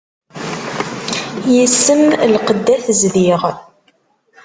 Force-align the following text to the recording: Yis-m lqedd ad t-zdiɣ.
Yis-m 1.53 2.01
lqedd 2.33 2.67
ad 2.75 2.81
t-zdiɣ. 2.85 3.41